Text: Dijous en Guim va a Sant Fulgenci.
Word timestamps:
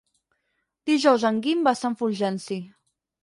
Dijous 0.91 1.25
en 1.29 1.37
Guim 1.47 1.61
va 1.69 1.75
a 1.77 1.81
Sant 1.81 1.99
Fulgenci. 2.01 2.61